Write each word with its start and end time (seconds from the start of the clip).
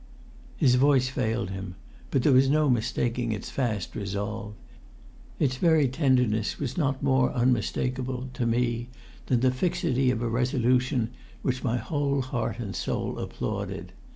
His 0.57 0.73
voice 0.81 1.09
failed 1.09 1.51
him; 1.51 1.75
but 2.09 2.23
there 2.23 2.31
was 2.31 2.49
no 2.49 2.71
mistaking 2.71 3.31
its 3.31 3.51
fast 3.51 3.95
resolve. 3.95 4.55
Its 5.37 5.57
very 5.57 5.87
tenderness 5.87 6.57
was 6.57 6.75
not 6.75 7.03
more 7.03 7.31
unmistakable, 7.33 8.27
to 8.33 8.47
me, 8.47 8.89
than 9.27 9.41
the 9.41 9.51
fixity 9.51 10.09
of 10.09 10.23
a 10.23 10.27
resolution 10.27 11.11
which 11.43 11.63
my 11.63 11.77
whole 11.77 12.23
heart 12.23 12.57
and 12.57 12.75
soul 12.75 13.19
applauded. 13.19 13.93